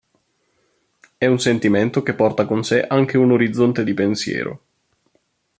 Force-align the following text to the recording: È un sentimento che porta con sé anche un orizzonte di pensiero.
È 1.15 1.27
un 1.27 1.37
sentimento 1.39 2.01
che 2.01 2.15
porta 2.15 2.47
con 2.47 2.63
sé 2.63 2.81
anche 2.81 3.19
un 3.19 3.29
orizzonte 3.29 3.83
di 3.83 3.93
pensiero. 3.93 4.63